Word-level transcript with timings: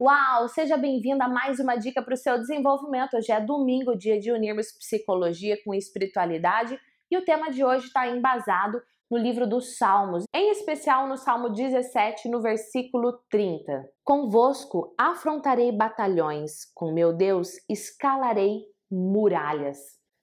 Uau! 0.00 0.48
Seja 0.48 0.76
bem-vindo 0.76 1.22
a 1.22 1.28
mais 1.28 1.60
uma 1.60 1.76
dica 1.76 2.02
para 2.02 2.14
o 2.14 2.16
seu 2.16 2.36
desenvolvimento. 2.36 3.16
Hoje 3.16 3.30
é 3.30 3.40
domingo, 3.40 3.96
dia 3.96 4.18
de 4.18 4.32
unirmos 4.32 4.72
psicologia 4.72 5.56
com 5.64 5.72
espiritualidade 5.72 6.76
e 7.08 7.16
o 7.16 7.24
tema 7.24 7.48
de 7.48 7.64
hoje 7.64 7.86
está 7.86 8.08
embasado 8.08 8.82
no 9.08 9.16
livro 9.16 9.46
dos 9.46 9.78
Salmos, 9.78 10.24
em 10.34 10.50
especial 10.50 11.06
no 11.06 11.16
Salmo 11.16 11.48
17, 11.48 12.28
no 12.28 12.42
versículo 12.42 13.20
30. 13.30 13.88
Convosco 14.02 14.92
afrontarei 14.98 15.70
batalhões, 15.70 16.64
com 16.74 16.92
meu 16.92 17.12
Deus 17.12 17.52
escalarei 17.70 18.64
muralhas. 18.90 19.78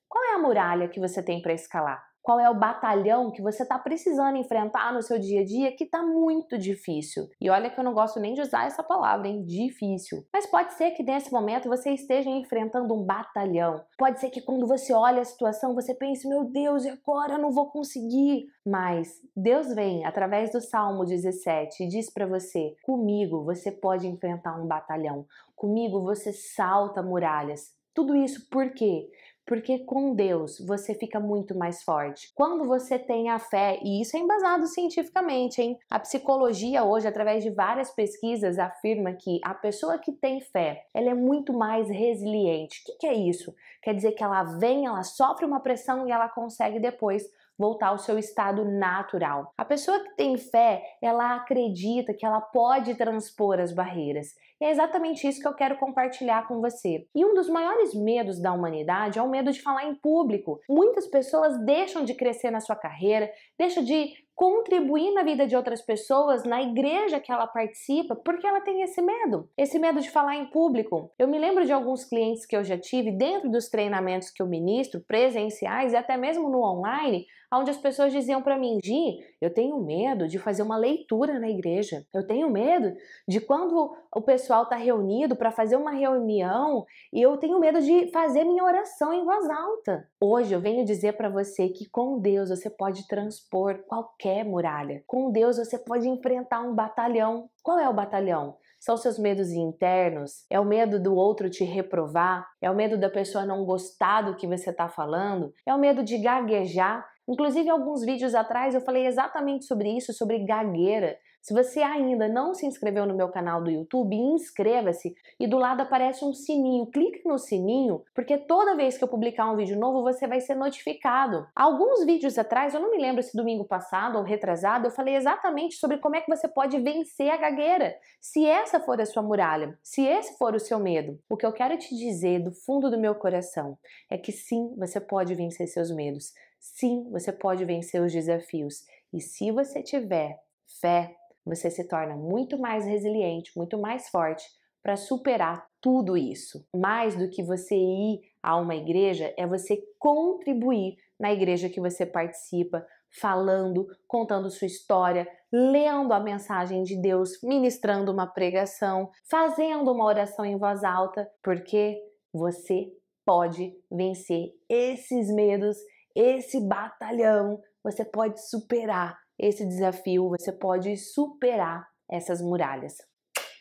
Qual 0.10 0.22
é 0.26 0.36
a 0.36 0.40
muralha 0.40 0.90
que 0.90 1.00
você 1.00 1.24
tem 1.24 1.42
para 1.42 1.54
escalar? 1.54 2.11
Qual 2.22 2.40
é 2.40 2.50
o 2.50 2.58
batalhão 2.58 3.32
que 3.32 3.42
você 3.42 3.64
está 3.64 3.80
precisando 3.80 4.38
enfrentar 4.38 4.94
no 4.94 5.02
seu 5.02 5.18
dia 5.20 5.42
a 5.42 5.46
dia 5.46 5.76
que 5.76 5.86
está 5.86 6.04
muito 6.04 6.58
difícil. 6.58 7.28
E 7.40 7.50
olha 7.50 7.70
que 7.70 7.80
eu 7.80 7.84
não 7.84 7.94
gosto 7.94 8.20
nem 8.20 8.34
de 8.34 8.42
usar 8.42 8.66
essa 8.68 8.84
palavra, 8.84 9.28
hein? 9.28 9.44
Difícil. 9.44 10.26
Mas 10.34 10.46
pode 10.46 10.74
ser 10.74 10.92
que 10.92 11.04
nesse 11.04 11.32
momento 11.32 11.68
você 11.68 11.92
esteja 11.92 12.30
enfrentando 12.30 12.94
um 12.94 13.04
batalhão. 13.04 13.84
Pode 13.98 14.20
ser 14.20 14.30
que 14.30 14.42
quando 14.42 14.68
você 14.68 14.94
olha 14.94 15.22
a 15.22 15.26
situação 15.26 15.74
você 15.74 15.94
pense, 15.94 16.28
meu 16.28 16.46
Deus, 16.46 16.86
e 16.86 16.90
agora 16.90 17.34
eu 17.34 17.40
não 17.40 17.52
vou 17.52 17.72
conseguir. 17.72 18.46
Mas 18.66 19.20
Deus 19.36 19.74
vem 19.74 20.06
através 20.06 20.52
do 20.52 20.62
Salmo 20.62 21.04
17 21.04 21.84
e 21.84 21.88
diz 21.88 22.12
para 22.14 22.28
você: 22.28 22.76
comigo 22.84 23.44
você 23.44 23.72
pode 23.72 24.08
enfrentar 24.08 24.60
um 24.60 24.68
batalhão. 24.68 25.26
Comigo 25.56 26.02
você 26.02 26.32
salta 26.32 27.02
muralhas. 27.02 27.74
Tudo 27.94 28.16
isso 28.16 28.48
por 28.50 28.72
quê? 28.72 29.10
Porque 29.52 29.80
com 29.80 30.16
Deus 30.16 30.58
você 30.66 30.96
fica 30.96 31.20
muito 31.20 31.58
mais 31.58 31.84
forte. 31.84 32.32
Quando 32.34 32.64
você 32.64 32.98
tem 32.98 33.30
a 33.30 33.38
fé, 33.38 33.82
e 33.84 34.02
isso 34.02 34.16
é 34.16 34.20
embasado 34.22 34.66
cientificamente, 34.66 35.62
hein? 35.62 35.78
A 35.90 36.00
psicologia 36.00 36.86
hoje, 36.86 37.06
através 37.06 37.44
de 37.44 37.50
várias 37.50 37.92
pesquisas, 37.92 38.58
afirma 38.58 39.12
que 39.12 39.42
a 39.44 39.54
pessoa 39.54 40.00
que 40.00 40.14
tem 40.14 40.40
fé, 40.40 40.86
ela 40.94 41.10
é 41.10 41.14
muito 41.14 41.52
mais 41.52 41.90
resiliente. 41.90 42.80
O 42.80 42.86
que, 42.86 43.00
que 43.00 43.08
é 43.08 43.14
isso? 43.14 43.54
Quer 43.84 43.94
dizer 43.94 44.14
que 44.14 44.24
ela 44.24 44.42
vem, 44.58 44.86
ela 44.86 45.04
sofre 45.04 45.46
uma 45.46 45.60
pressão 45.60 46.08
e 46.08 46.12
ela 46.12 46.30
consegue 46.30 46.80
depois 46.80 47.30
voltar 47.58 47.90
ao 47.90 48.00
seu 48.00 48.18
estado 48.18 48.64
natural. 48.64 49.54
A 49.58 49.66
pessoa 49.66 50.00
que 50.00 50.16
tem 50.16 50.38
fé, 50.38 50.82
ela 51.02 51.36
acredita 51.36 52.14
que 52.14 52.26
ela 52.26 52.40
pode 52.40 52.96
transpor 52.96 53.60
as 53.60 53.74
barreiras. 53.74 54.30
E 54.62 54.66
é 54.66 54.70
exatamente 54.70 55.28
isso 55.28 55.42
que 55.42 55.48
eu 55.48 55.56
quero 55.56 55.78
compartilhar 55.78 56.48
com 56.48 56.62
você. 56.62 57.08
E 57.16 57.26
um 57.26 57.34
dos 57.34 57.50
maiores 57.50 57.96
medos 57.96 58.40
da 58.40 58.54
humanidade 58.54 59.18
é 59.18 59.22
o 59.22 59.30
medo 59.30 59.52
de 59.52 59.60
falar 59.60 59.86
em 59.86 59.96
público. 59.96 60.62
Muitas 60.70 61.08
pessoas 61.08 61.58
deixam 61.66 62.06
de 62.06 62.14
crescer 62.14 62.52
na 62.52 62.60
sua 62.60 62.76
carreira, 62.76 63.32
deixam 63.58 63.84
de 63.84 64.14
contribuir 64.36 65.14
na 65.14 65.24
vida 65.24 65.46
de 65.46 65.56
outras 65.56 65.82
pessoas, 65.82 66.44
na 66.44 66.62
igreja 66.62 67.20
que 67.20 67.32
ela 67.32 67.46
participa, 67.46 68.16
porque 68.16 68.48
ela 68.48 68.62
tem 68.62 68.82
esse 68.82 69.02
medo, 69.02 69.48
esse 69.56 69.78
medo 69.78 70.00
de 70.00 70.10
falar 70.10 70.36
em 70.36 70.48
público. 70.48 71.12
Eu 71.20 71.28
me 71.28 71.38
lembro 71.38 71.64
de 71.66 71.72
alguns 71.72 72.04
clientes 72.06 72.46
que 72.46 72.56
eu 72.56 72.64
já 72.64 72.78
tive 72.78 73.12
dentro 73.12 73.52
dos 73.52 73.70
treinamentos 73.70 74.32
que 74.32 74.42
eu 74.42 74.48
ministro, 74.48 75.02
presenciais 75.08 75.94
e 75.94 75.96
até 75.96 76.18
mesmo 76.18 76.50
no 76.50 76.64
online, 76.64 77.28
onde 77.54 77.70
as 77.70 77.78
pessoas 77.78 78.12
diziam 78.12 78.42
para 78.42 78.58
mim: 78.58 78.80
Gi, 78.84 79.20
eu 79.40 79.54
tenho 79.54 79.80
medo 79.80 80.28
de 80.28 80.40
fazer 80.40 80.64
uma 80.64 80.78
leitura 80.78 81.40
na 81.40 81.50
igreja, 81.50 82.06
eu 82.14 82.26
tenho 82.26 82.50
medo 82.50 82.96
de 83.28 83.40
quando 83.42 83.96
o 84.16 84.22
pessoal 84.52 84.64
está 84.64 84.76
reunido 84.76 85.34
para 85.34 85.50
fazer 85.50 85.78
uma 85.78 85.92
reunião 85.92 86.86
e 87.14 87.22
eu 87.22 87.38
tenho 87.38 87.58
medo 87.58 87.80
de 87.80 88.12
fazer 88.12 88.44
minha 88.44 88.66
oração 88.66 89.14
em 89.14 89.24
voz 89.24 89.50
alta. 89.50 90.06
Hoje 90.20 90.54
eu 90.54 90.60
venho 90.60 90.84
dizer 90.84 91.16
para 91.16 91.30
você 91.30 91.70
que 91.70 91.90
com 91.90 92.20
Deus 92.20 92.50
você 92.50 92.70
pode 92.70 93.08
transpor 93.08 93.78
qualquer 93.88 94.44
muralha. 94.44 95.06
Com 95.08 95.32
Deus 95.32 95.56
você 95.56 95.80
pode 95.80 96.10
enfrentar 96.10 96.60
um 96.60 96.76
batalhão. 96.76 97.50
Qual 97.64 97.80
é 97.80 97.88
o 97.88 97.94
batalhão? 97.94 98.58
São 98.78 98.98
seus 98.98 99.18
medos 99.18 99.54
internos? 99.54 100.46
É 100.50 100.60
o 100.60 100.66
medo 100.66 101.02
do 101.02 101.16
outro 101.16 101.50
te 101.50 101.64
reprovar? 101.64 102.46
É 102.62 102.70
o 102.70 102.76
medo 102.76 102.98
da 102.98 103.10
pessoa 103.10 103.46
não 103.46 103.64
gostar 103.64 104.24
do 104.24 104.36
que 104.36 104.46
você 104.46 104.72
está 104.72 104.90
falando? 104.90 105.54
É 105.66 105.74
o 105.74 105.80
medo 105.80 106.04
de 106.04 106.18
gaguejar? 106.18 107.08
Inclusive, 107.26 107.70
alguns 107.70 108.04
vídeos 108.04 108.36
atrás 108.36 108.76
eu 108.76 108.82
falei 108.82 109.06
exatamente 109.08 109.64
sobre 109.64 109.96
isso, 109.96 110.12
sobre 110.12 110.44
gagueira. 110.44 111.18
Se 111.42 111.56
você 111.56 111.82
ainda 111.82 112.28
não 112.28 112.54
se 112.54 112.68
inscreveu 112.68 113.06
no 113.08 113.16
meu 113.16 113.28
canal 113.30 113.64
do 113.64 113.72
YouTube, 113.72 114.16
inscreva-se 114.16 115.16
e 115.40 115.48
do 115.48 115.58
lado 115.58 115.82
aparece 115.82 116.24
um 116.24 116.34
sininho. 116.34 116.86
Clique 116.86 117.28
no 117.28 117.40
sininho, 117.40 118.04
porque 118.14 118.38
toda 118.38 118.76
vez 118.76 118.96
que 118.96 119.04
eu 119.04 119.08
publicar 119.08 119.52
um 119.52 119.56
vídeo 119.56 119.76
novo, 119.78 120.04
você 120.04 120.28
vai 120.28 120.40
ser 120.40 120.54
notificado. 120.54 121.48
Alguns 121.56 122.06
vídeos 122.06 122.38
atrás, 122.38 122.76
eu 122.76 122.80
não 122.80 122.92
me 122.92 123.02
lembro 123.02 123.24
se 123.24 123.36
domingo 123.36 123.66
passado 123.66 124.20
ou 124.20 124.24
retrasado, 124.24 124.86
eu 124.86 124.92
falei 124.92 125.16
exatamente 125.16 125.78
sobre 125.78 125.98
como 125.98 126.16
é 126.16 126.22
que 126.22 126.30
você 126.30 126.48
pode 126.48 126.80
vencer 126.80 127.32
a 127.32 127.38
gagueira. 127.38 127.96
Se 128.20 128.46
essa 128.46 128.80
for 128.80 129.02
a 129.02 129.06
sua 129.06 129.24
muralha, 129.24 129.76
se 129.82 130.06
esse 130.06 130.38
for 130.38 130.54
o 130.54 130.60
seu 130.60 130.78
medo, 130.78 131.20
o 131.28 131.36
que 131.36 131.46
eu 131.46 131.52
quero 131.52 131.76
te 131.76 131.96
dizer 131.96 132.44
do 132.44 132.52
fundo 132.52 132.92
do 132.92 133.00
meu 133.00 133.16
coração 133.16 133.80
é 134.12 134.18
que 134.18 134.32
sim, 134.32 134.76
você 134.78 135.02
pode 135.02 135.34
vencer 135.34 135.68
seus 135.68 135.90
medos. 135.90 136.34
Sim, 136.60 137.10
você 137.10 137.32
pode 137.32 137.66
vencer 137.66 138.00
os 138.00 138.14
desafios. 138.14 138.86
E 139.12 139.20
se 139.20 139.52
você 139.52 139.82
tiver 139.82 140.40
fé, 140.80 141.16
você 141.46 141.70
se 141.70 141.88
torna 141.88 142.16
muito 142.16 142.58
mais 142.60 142.86
resiliente, 142.86 143.52
muito 143.56 143.80
mais 143.80 144.10
forte 144.10 144.44
para 144.84 144.96
superar 144.96 145.66
tudo 145.80 146.18
isso. 146.18 146.66
Mais 146.76 147.16
do 147.16 147.30
que 147.30 147.44
você 147.44 147.76
ir 147.76 148.22
a 148.42 148.58
uma 148.58 148.76
igreja, 148.76 149.34
é 149.38 149.46
você 149.46 149.82
contribuir 150.00 150.96
na 151.20 151.32
igreja 151.32 151.70
que 151.70 151.80
você 151.80 152.06
participa, 152.06 152.86
falando, 153.20 153.86
contando 154.08 154.50
sua 154.50 154.66
história, 154.66 155.28
lendo 155.52 156.14
a 156.14 156.20
mensagem 156.20 156.82
de 156.82 157.00
Deus, 157.00 157.40
ministrando 157.44 158.12
uma 158.12 158.26
pregação, 158.26 159.10
fazendo 159.30 159.92
uma 159.92 160.06
oração 160.06 160.46
em 160.46 160.58
voz 160.58 160.84
alta, 160.84 161.30
porque 161.44 162.02
você 162.34 162.92
pode 163.26 163.76
vencer 163.92 164.52
esses 164.68 165.32
medos, 165.34 165.78
esse 166.16 166.60
batalhão, 166.68 167.62
você 167.84 168.04
pode 168.04 168.42
superar 168.50 169.20
esse 169.42 169.66
desafio, 169.66 170.30
você 170.30 170.52
pode 170.52 170.96
superar 170.96 171.88
essas 172.10 172.42
muralhas. 172.42 172.94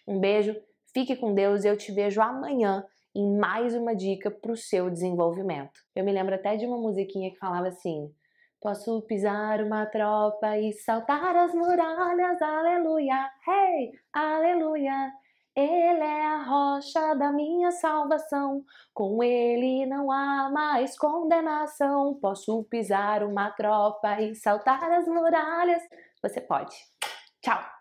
Um 0.07 0.21
beijo, 0.21 0.55
fique 0.93 1.17
com 1.17 1.33
Deus 1.33 1.65
e 1.65 1.69
eu 1.69 1.77
te 1.77 1.91
vejo 1.91 2.21
amanhã 2.21 2.85
em 3.15 3.39
mais 3.39 3.75
uma 3.75 3.97
dica 3.97 4.31
para 4.31 4.53
o 4.53 4.57
seu 4.57 4.91
desenvolvimento. 4.91 5.81
Eu 5.97 6.05
me 6.05 6.13
lembro 6.13 6.35
até 6.35 6.55
de 6.57 6.67
uma 6.67 6.77
musiquinha 6.77 7.31
que 7.31 7.39
falava 7.39 7.69
assim: 7.69 8.13
Posso 8.61 9.01
pisar 9.09 9.63
uma 9.63 9.87
tropa 9.87 10.59
e 10.59 10.71
saltar 10.73 11.35
as 11.35 11.55
muralhas, 11.55 12.43
aleluia, 12.43 13.31
hey, 13.49 13.91
aleluia. 14.13 15.11
Ele 15.57 16.03
é 16.03 16.27
a 16.27 16.43
rocha 16.45 17.15
da 17.15 17.33
minha 17.33 17.73
salvação, 17.73 18.65
com 18.95 19.23
ele 19.23 19.85
não 19.87 20.11
há 20.11 20.49
mais 20.51 20.97
condenação. 20.97 22.15
Posso 22.21 22.63
pisar 22.65 23.25
uma 23.25 23.51
tropa 23.51 24.21
e 24.21 24.35
saltar 24.35 24.91
as 24.93 25.07
muralhas. 25.07 25.83
Você 26.23 26.41
pode. 26.41 26.77
Tchau! 27.43 27.80